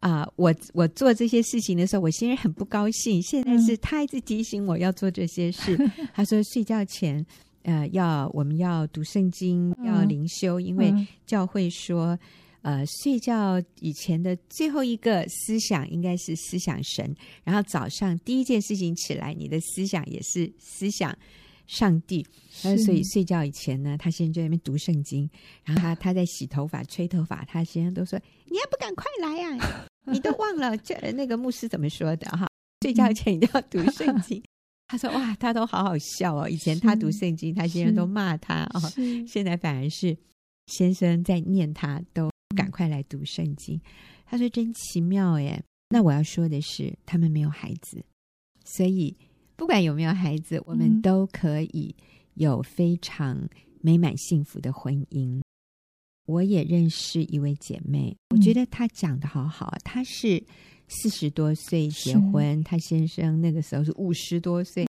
[0.00, 3.22] 啊、呃，我我做这些事情的时候，我先生很不高兴。
[3.22, 5.76] 现在是他一直提醒我要做这些事。
[5.78, 7.24] 嗯、他说睡觉前。
[7.64, 12.18] 呃，要我们要读圣经，要灵修，嗯、因为教会说，
[12.62, 21.14] 呃，睡觉以前的最后一个思想应该是思想神，然后早上第一件事情起来，你的思想也是思想
[21.68, 22.26] 上帝。
[22.50, 25.30] 是所以睡觉以前呢，他先就在那边读圣经，
[25.62, 28.18] 然后他他在洗头发、吹头发，他先生都说
[28.50, 29.86] ：“你还不赶快来呀、啊？
[30.10, 32.48] 你都忘了这那个牧师怎么说的哈？
[32.82, 34.42] 睡觉前一定要读圣经。
[34.88, 36.48] ”他说：“哇，他都好好笑哦！
[36.48, 40.16] 以前他读圣经，他先生都骂他哦，是现在反而是
[40.66, 43.76] 先生在念他，都赶快来读圣经。
[43.76, 43.82] 嗯、
[44.24, 45.62] 他说真奇妙耶！
[45.90, 48.02] 那我要说的是，他们没有孩子，
[48.64, 49.14] 所以
[49.58, 51.94] 不管有没有孩子，我们都可以
[52.34, 53.46] 有非常
[53.82, 55.36] 美满幸福的婚姻。
[55.36, 55.42] 嗯、
[56.26, 60.42] 我也认识一位姐妹，我觉得她讲的好好，她是。”
[60.90, 64.88] 四十多岁结婚，她先生那个时候是五十多岁，嗯、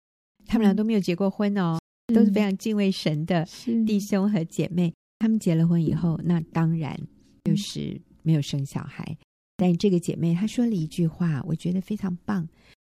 [0.45, 1.78] 他们俩都没有结过婚哦，
[2.13, 3.45] 都是非常敬畏神的
[3.86, 4.93] 弟兄和姐妹。
[5.19, 6.97] 他们结了婚以后，那当然
[7.43, 9.04] 就是没有生小孩。
[9.06, 9.17] 嗯、
[9.58, 12.47] 但这个姐妹她说了一句话，我觉得非常棒。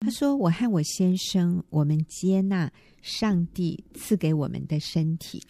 [0.03, 5.41] 她说：“我和我先生，我们接纳上帝赐给我们的身体，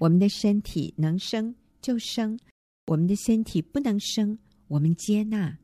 [0.00, 2.38] 我们的身体能生就生，
[2.86, 5.56] 我们的身体不能生，我们接纳。”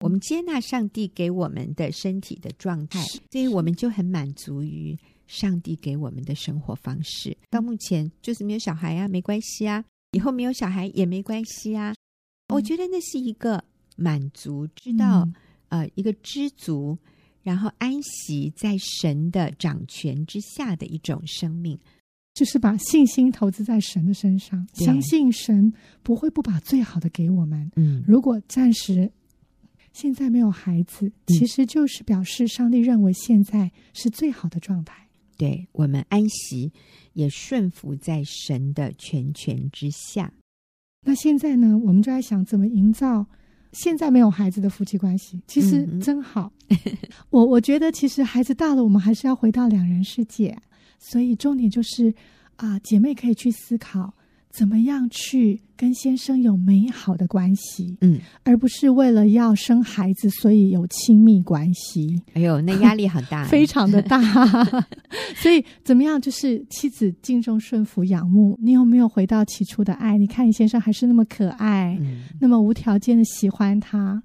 [0.00, 4.96] 我们接纳上帝给我们的身体的状态，所以我们就很满足于
[5.26, 7.36] 上帝给我们的生活方式。
[7.50, 11.92] 到目前就是没有小孩啊，没关系啊；以后没有小孩也没关系啊。
[12.54, 13.64] 我觉得那是一个
[13.96, 15.28] 满足，知道
[15.68, 16.96] 呃一个知足，
[17.48, 21.78] 然后安息在神的掌权之下的一种生命，
[22.34, 27.70] 就是把信心投资在神的身上，相信神不会不把最好的给我们。
[27.76, 29.10] 嗯，如果暂时。
[29.94, 35.08] 现在没有孩子，其实就是表示上帝认为现在是最好的状态。
[35.36, 36.70] 对，我们安息，
[37.14, 40.32] 也顺服在神的全权之下。
[41.04, 43.26] 那现在呢，我们就在想怎么营造
[43.72, 45.40] 现在没有孩子的夫妻关系。
[45.46, 46.52] 其实真好。
[46.68, 46.76] 嗯、
[47.30, 50.56] 我我觉得，其实孩子大了，我们还是要回到两人世界。
[50.98, 52.12] 所以重点就是
[52.56, 54.12] 啊，姐妹可以去思考。
[54.50, 57.96] 怎么样去跟先生有美好的关系？
[58.00, 62.20] 嗯，而不是为了要生孩子，所以有亲密关系。
[62.34, 64.20] 哎呦，那压力很大， 非常的大。
[65.36, 66.20] 所以怎么样？
[66.20, 68.58] 就是妻子敬重、顺服、仰慕。
[68.60, 70.16] 你有没有回到起初的爱？
[70.18, 74.22] 你看你先生还是那么可爱，嗯、那么无条件的喜欢他。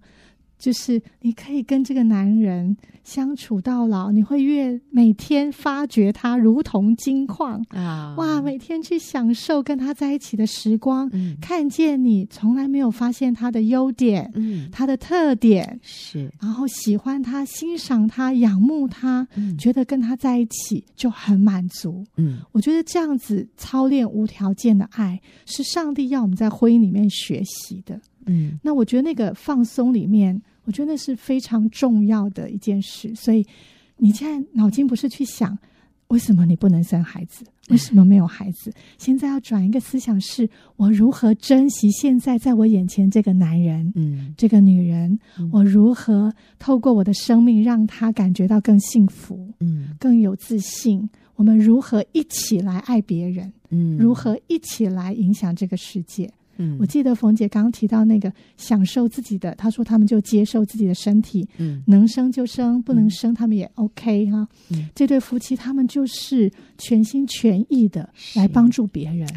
[0.63, 8.15] 就是你可以跟这个男人相处到老，你会越每天发掘他如同金矿啊！
[8.17, 22.05] 哇，每天去享受跟他在一起的时光，嗯、看见你从来没有发现他的优点，嗯，他的特点是，然后喜欢他、欣赏他、仰慕他，嗯、觉得跟他在一起就很满足。
[22.15, 27.99] 嗯，我觉得这样子操练无条件的爱，是上帝要我们在婚姻里面学习的。
[28.27, 30.41] 嗯，那我觉得那个放松里面。
[30.65, 33.45] 我觉得那是非常重要的一件事，所以
[33.97, 35.57] 你现在脑筋不是去想
[36.07, 38.71] 为什么你不能生孩子，为什么没有孩子？
[38.97, 51.09] 现在要转一个思想是，我如何珍惜现在在我眼前这个男人，嗯，这个女人，嗯，我如何透过我的生命让他感觉到更幸福，嗯，更有自信？
[51.35, 53.51] 我们如何一起来爱别人？
[53.71, 56.29] 嗯，如何一起来影响这个世界？
[56.57, 64.47] 嗯，我记得冯姐刚刚提到那个享受自己的，她说他们就接受自己的身体，嗯，能生就生，不能生他们也 OK 哈。
[64.71, 69.27] 嗯，这对夫妻他们就是全心全意的来帮助别人，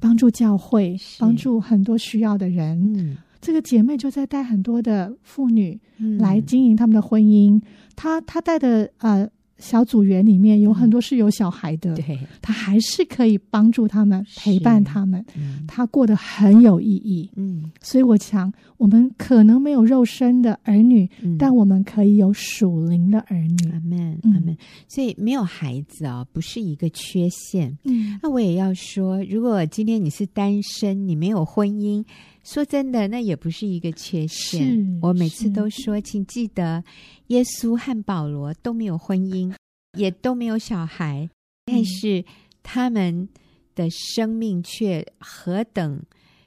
[0.00, 2.92] 帮助教会，帮助很多需要的人。
[2.96, 5.78] 嗯，这个姐妹就在带很多的妇女
[6.18, 7.60] 来经营他们的婚姻。
[7.94, 17.30] 她她带的呃小组员里面有很多是有小孩的，对，他还是可以帮助他们，陪伴他们，嗯，他过得很有意义。
[17.36, 23.70] 嗯，所以我想，我们可能没有肉身的儿女，嗯，但我们可以有属灵的儿女。
[23.72, 24.56] 阿门，嗯阿门。
[24.88, 27.78] 所以没有孩子啊，不是一个缺陷。
[27.84, 32.04] 嗯，那我也要说，如果今天你是单身，你没有婚姻。
[32.44, 35.00] 说真的，那也不是一个缺陷。
[35.02, 36.84] 我每次都说，请记得，
[37.28, 39.52] 耶稣和保罗都没有婚姻，
[39.98, 41.28] 也都没有小孩，
[41.64, 42.22] 但是
[42.62, 43.26] 他们
[43.74, 46.02] 的生命却何等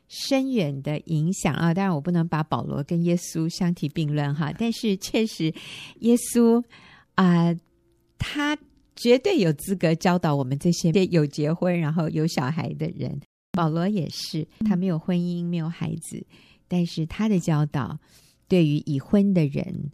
[0.08, 1.74] 深远的影响啊！
[1.74, 5.54] 当然，我不能把保罗跟耶稣相提并论哈，但是确实，
[6.02, 6.64] 耶稣
[7.16, 7.60] 啊、呃，
[8.20, 8.58] 他
[8.96, 13.20] 绝对有资格教导我们这些有结婚然后有小孩的人。
[13.58, 16.24] 保罗也是，他没有婚姻，没有孩子，
[16.68, 18.00] 但是他的教导
[18.48, 19.90] 对于已婚的人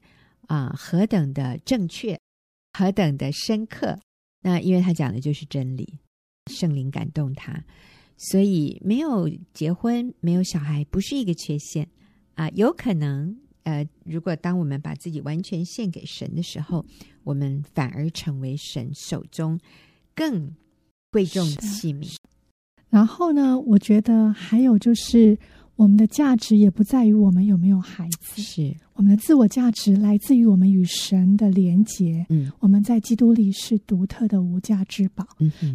[0.48, 2.20] 啊、呃，何等的正确，
[2.74, 3.98] 何等的深刻。
[4.42, 5.98] 那因为他讲的就是真理，
[6.52, 7.64] 圣灵感动他，
[8.18, 11.88] 所以没有结婚，没有小孩，不是一个缺陷
[12.36, 12.52] 啊、呃。
[12.56, 16.86] 有可能，呃，如果当我们把自己完全献给神的时候，
[17.24, 19.58] 我们反而成为神手中
[20.14, 20.54] 更
[21.12, 22.14] 贵重的器皿。
[22.94, 25.36] 然后呢，我觉得还有就是，
[25.76, 32.24] 我们的价值也不在于我们有没有孩子，是我们的自我价值来自于我们与神的连结。
[32.30, 35.26] 嗯，我们在基督里是独特的无价之宝。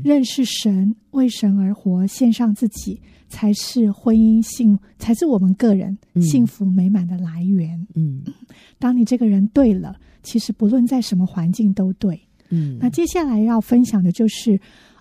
[0.04, 7.84] 认识神，为神而活，献上自己，才是婚姻幸，才是我们个人幸福美满的来源。
[7.96, 8.22] 嗯，
[8.78, 12.16] 当你这个人对了，其实不论在什么环境都对。
[12.50, 14.54] 嗯，那接下来要分享的就是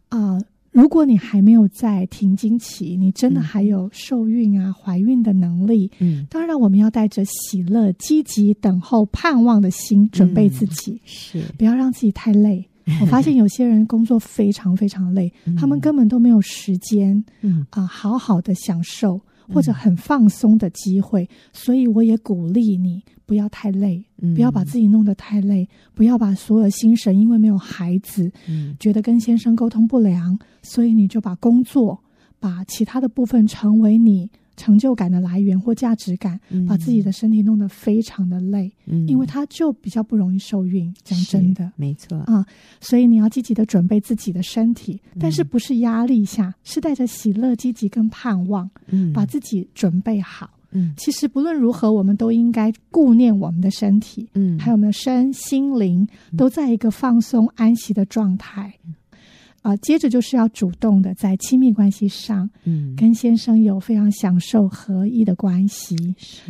[0.10, 0.34] 啊。
[0.34, 0.42] 呃
[0.78, 5.90] 如果你还没有在停经期，你真的还有受孕啊、怀孕的能力。
[5.98, 11.42] 嗯，当然，我们要带着喜乐、积极、等候、盼望的心准备自己，嗯、是。
[11.58, 12.64] 不要让自己太累。
[13.02, 17.66] 我发现有些人工作非常非常累，嗯、他们根本都没有时间，嗯。
[17.72, 19.20] 啊、呃，好好的享受
[19.54, 21.24] 或者很放松的机会。
[21.24, 24.04] 嗯、所以，我也鼓励你不要太累。
[24.34, 32.04] 不要把自己弄得太累，嗯、不要把所有的心神，因为没有孩子，嗯、觉得跟先生沟通不良，所以你就把工作、
[32.40, 40.94] 把其他的部分成为你成就感的来源或价值感，嗯、把自己的身体弄得非常的累，嗯、因为他就比较不容易受孕。
[41.04, 42.18] 讲真的，没错。
[42.22, 42.46] 啊，
[42.82, 50.50] 所以你要积极的准备自己的身体，嗯、但是不是压力下，是带着喜乐、积极跟盼望，嗯、把自己准备好。
[50.72, 58.74] 嗯，其实不论如何，我们都应该顾念我们的身体，嗯，还有我们的身心灵都在一个放松安息的状态。
[59.62, 65.96] 啊、呃，接着就是要主动的在亲密关系上，嗯，跟先生有非常享受合一的关系。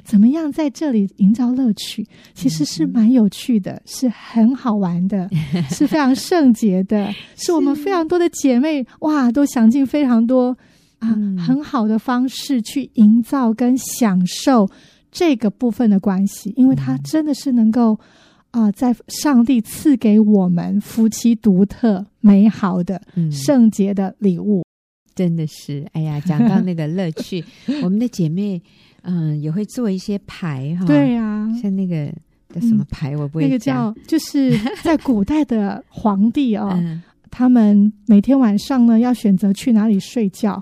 [0.03, 2.05] 怎么样在这里营造乐趣？
[2.33, 5.29] 其实是蛮有趣的，嗯、是很好玩的，
[5.71, 10.57] 是非常圣洁的， 是，是我们非常多的姐妹哇，都想尽非常多。
[10.99, 14.67] 啊，很好的方式去营造跟享受
[15.11, 17.99] 这个部分的关系，因为它真的是能够
[18.57, 22.99] 啊、呃，在上帝赐给我们夫妻独特美好的
[23.31, 24.63] 圣洁的礼物，
[25.13, 25.85] 真的是。
[25.93, 27.45] 哎呀，讲到那个乐趣，
[27.83, 28.59] 我们的姐妹
[29.03, 32.11] 嗯、呃、也会做一些牌哈，对呀、啊，像那个
[32.51, 36.71] 叫什么牌，我不会那个叫就是在古代的皇帝哦。
[36.81, 40.59] 嗯他们每天晚上呢，要选择去哪里睡觉。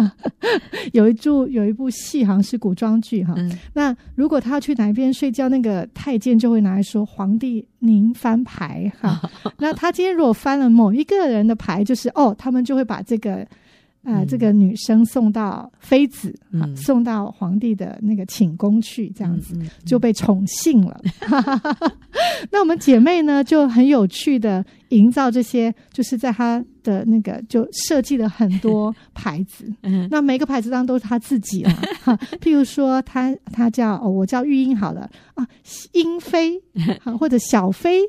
[0.92, 3.34] 有一部有一部戏，好像是古装剧哈。
[3.36, 9.20] 嗯、那如果他要去哪一边睡觉，那个太监就会拿来说：“皇帝，您翻牌哈。
[9.58, 13.46] ”那他今天如果翻了某一个人的牌，就是哦，他们就会把这个。
[14.02, 20.98] 呃，这个女生送到妃子，嗯啊，送到皇帝的那个寝宫去，这样子，嗯嗯嗯，就被宠幸了。
[22.50, 29.64] 那我们姐妹呢，就很有趣的营造这些，就是在他的那个就设计了很多 牌子。
[29.82, 31.82] 嗯，那每个牌子当然都是他自己啊。
[32.40, 35.08] 譬如说她，她她叫哦，我叫玉英好了。
[35.34, 35.46] 啊，
[35.92, 36.56] 英妃
[37.04, 38.00] 啊， 或者小妃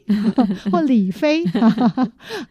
[0.71, 1.43] 或李妃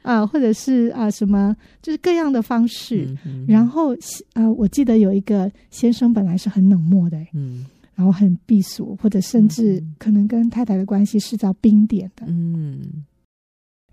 [0.02, 3.06] 啊，或者是啊什么，就是各样的方式。
[3.26, 3.94] 嗯然后，
[4.34, 13.04] 啊，我记得有一个先生本来是很冷漠的，嗯，然后很避俗，或者甚至可能跟太太的关系是遭冰点的，嗯，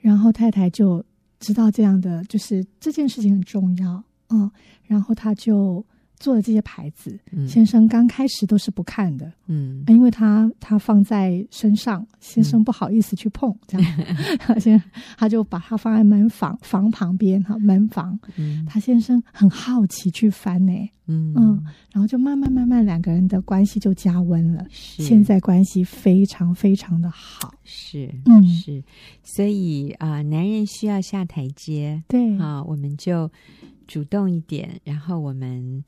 [0.07, 1.03] 然后太太就
[1.37, 4.49] 知道这样的，就是这件事情很重要，嗯，
[4.85, 5.85] 然后他就
[6.19, 14.81] 做的这些牌子，嗯、先生刚开始都是不看的，嗯，因为他他放在身上，先生不好意思去碰，嗯、这样， 先
[15.17, 20.73] 他就把它放在门房房旁边哈，门房，嗯，他先生很好奇去翻呢，
[21.05, 21.33] 嗯。
[21.35, 25.03] 嗯，然后就慢慢慢慢两个人的关系就加温了，是。
[25.03, 28.43] 现在关系非常非常的好，是，嗯。
[28.47, 28.83] 是，
[29.23, 32.37] 所以啊、呃，男人需要下台阶，对。
[32.39, 33.29] 啊，我们就
[33.87, 35.83] 主动一点，然后我们。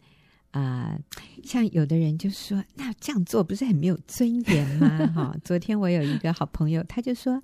[0.51, 1.01] 啊、呃，
[1.43, 4.87] 像有的人就说，那这样做不是很没有尊严吗？
[5.13, 7.41] 哈、哦，昨天我有一个好朋友，他就说，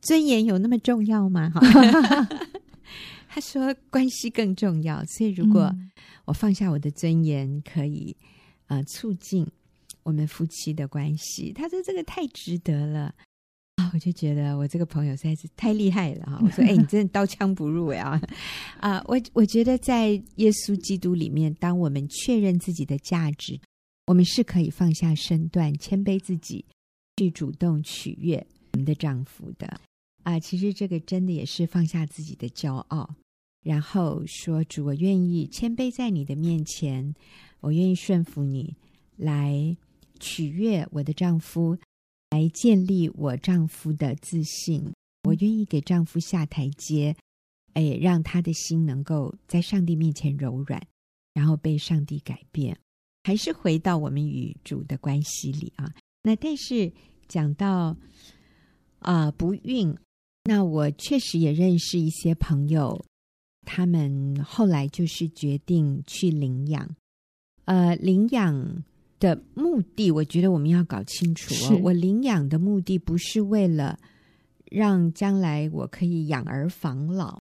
[0.00, 1.50] 尊严有那么重要吗？
[1.50, 1.60] 哈，
[3.28, 5.74] 他说关系更重要，所以如果
[6.26, 8.16] 我放下我的尊严，可以
[8.66, 9.46] 啊、呃，促进
[10.02, 11.52] 我们夫妻的关系。
[11.52, 13.14] 他说这个太值得了。
[13.76, 16.38] 啊， 我就觉得我这个朋友实在是太厉害了哈！
[16.44, 18.20] 我说，哎，你真的刀枪不入呀！
[18.80, 23.58] 啊，我我觉得在耶稣基督里面，当我们确认自己的价值，
[24.06, 26.64] 我们是可以放下身段，谦卑自己，
[27.16, 29.80] 去主动取悦我们的丈夫的。
[30.22, 33.08] 啊，其实这个真的也是放下自己的骄傲，
[33.62, 37.14] 然后说主，我愿意谦卑在你的面前，
[37.60, 38.74] 我愿意顺服你，
[39.16, 39.76] 来
[40.20, 41.76] 取悦我的丈夫。
[42.34, 47.14] 来建立我丈夫的自信，我愿意给丈夫下台阶，
[47.74, 50.84] 哎，让他的心能够在上帝面前柔软，
[51.32, 52.76] 然后被上帝改变。
[53.22, 55.94] 还是回到我们与主的关系里啊。
[56.24, 56.92] 那但是
[57.28, 57.96] 讲到
[58.98, 59.96] 啊、不孕，
[60.42, 63.00] 那我确实也认识一些朋友，
[63.64, 66.96] 他们后来就是决定去领养，
[67.66, 68.82] 呃，领养。
[69.18, 71.80] 的目的，我觉得我们要搞清楚哦。
[71.82, 73.98] 我领养的目的不是为了
[74.70, 77.40] 让将来我可以养儿防老，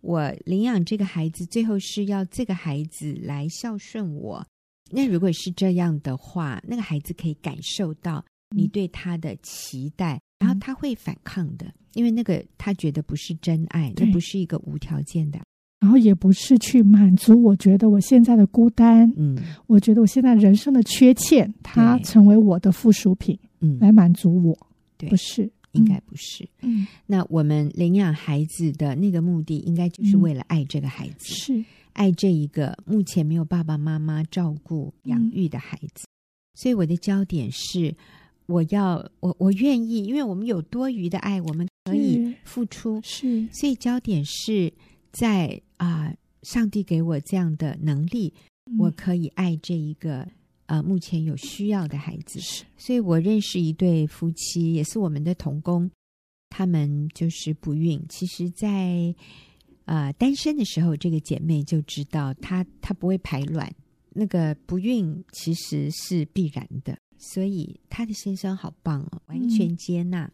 [0.00, 4.46] 我领养这个孩子，最后是要这个孩子来孝顺我。
[4.90, 15.40] 那如果是这样的话，那个孩子可以感受到你对他的期待，嗯、然后他会反抗的，因为那个他觉得不是真爱，那不是一个无条件的。
[15.78, 24.58] 然后也不是去满足，我觉得我现在的孤单，嗯，我觉得我现在人生的缺欠，它成为我的附属品，嗯，来满足我，
[24.96, 36.10] 对，不是，应该不是，嗯，那我们领养孩子的那个目的，应该就是为了爱这个孩子，嗯、是爱这一个目前没有爸爸妈妈照顾养育的孩子，嗯、
[36.54, 37.94] 所以我的焦点是，
[38.46, 44.72] 我要我我愿意，因为我们有多余的爱，我们可以付出，是，所以焦点是。
[45.18, 48.34] 在啊、呃，上帝给我这样的能力，
[48.66, 50.28] 嗯、我可以爱这一个
[50.66, 52.38] 呃目前有需要的孩子。
[52.40, 55.90] 是，所以我认识一对夫妻，也是我们的童工，
[56.50, 58.04] 他们就是不孕。
[58.10, 59.14] 其实在，在、
[59.86, 63.74] 呃、啊单身的时候，这个姐妹就知道她她不会排卵，
[64.10, 66.98] 那个不孕其实是必然的。
[67.18, 70.26] 所以她的先生好棒哦，完全接纳。
[70.26, 70.32] 嗯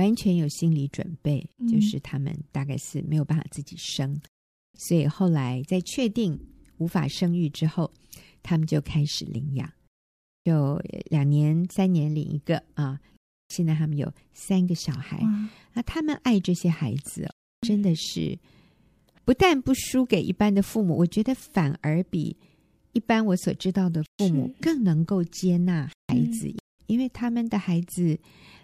[0.00, 4.22] 完全有心理准备，就是他们大概是没有办法自己生，嗯、
[4.78, 6.40] 所以后来在确定
[6.78, 7.92] 无法生育之后，
[8.42, 9.70] 他们就开始领养，
[10.42, 10.80] 就
[11.10, 12.98] 两年、三年领一个啊。
[13.50, 15.20] 现在他们有三个小孩，
[15.74, 17.28] 那他们爱这些孩子，
[17.62, 18.38] 真的是
[19.24, 22.36] 不但不输给一般的父母，我觉得反而比
[22.92, 26.56] 一般我所知道的父母更能够接纳孩子，嗯、
[26.90, 28.18] 因为他们的孩子。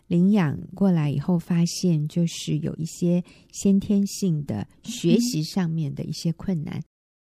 [0.09, 6.79] 领养过来以后，发现就是有一些先天性的学习上面的一些困难。
[6.79, 6.85] 嗯、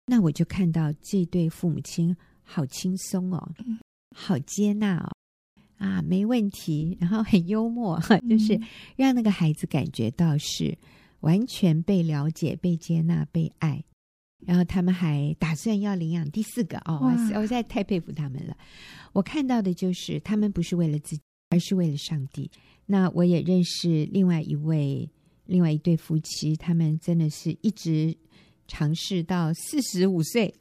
[0.07, 3.53] 那我就看到这对父母亲好轻松哦，
[4.15, 5.11] 好接纳哦，
[5.77, 8.59] 啊，没问题，然后很幽默，就是
[8.95, 10.75] 让那个孩子感觉到是
[11.19, 13.83] 完全被了解、被接纳、被爱。
[14.45, 18.55] 然后他们还打算要领养第四个哦，哇我实在太佩服他们了。
[19.11, 21.21] 我看到的就是他们不是为了自己。
[21.49, 22.49] 而是为了上帝。
[22.87, 25.07] 那我也认识另外一位、
[25.45, 28.17] 另外一对夫妻，他们真的是一直
[28.67, 30.51] 尝试到四十五岁，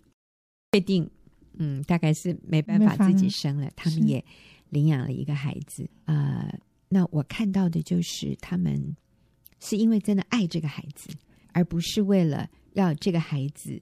[0.73, 1.11] 确定，
[1.55, 4.23] 嗯，大概是没办法自己生了，他们也
[4.69, 5.89] 领养了一个孩子。
[6.05, 6.47] 呃，
[6.91, 8.95] 那我看到的就是他们
[9.61, 11.09] 是因为真的爱这个孩子，
[11.53, 13.81] 而不是为了要这个孩子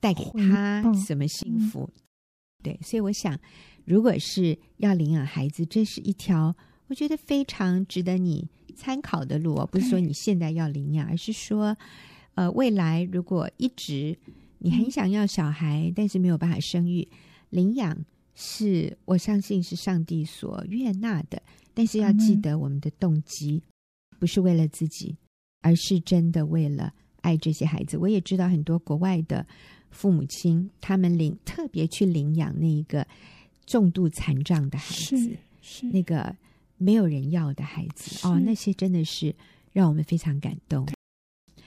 [0.00, 1.88] 带给他什么幸福。
[1.92, 2.00] 嗯、
[2.62, 3.38] 对，所以我想。
[3.86, 6.56] 如果是要领养孩子，这是一条
[6.86, 9.68] 我觉得非常值得你参考的路哦。
[9.70, 11.76] 不是说你现在要领养，而是说，
[12.34, 14.18] 呃，未来如果一直
[14.60, 17.06] 你很想要小孩，但是没有办法生育，
[17.50, 17.94] 领养
[18.34, 21.42] 是我相信是上帝所悦纳的。
[21.74, 23.62] 但是要记得，我们的动机
[24.18, 25.14] 不是为了自己，
[25.60, 26.94] 而是真的为了
[27.24, 27.96] 爱这些孩子。
[27.96, 29.44] 我也知道很多国外的
[29.90, 33.06] 父母亲他们领特别去领养那一个
[33.66, 35.36] 重度残障的孩子，
[35.90, 36.36] 那个
[36.76, 39.34] 没有人要的孩子哦，那些真的是
[39.72, 40.86] 让我们非常感动。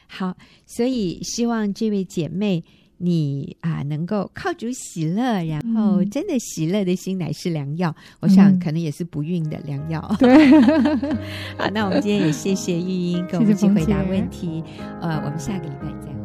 [0.08, 2.64] 好，所以希望这位姐妹。
[2.98, 7.90] 你啊，能够靠主喜乐，然后真的喜乐的心乃是良药。
[7.90, 10.02] 嗯、我想可能也是不孕的良药。
[10.18, 10.62] 对，
[11.58, 14.64] 好，那我们今天也谢谢玉英跟我们一起回答问题。
[15.00, 16.17] 呃，我们下个礼拜再。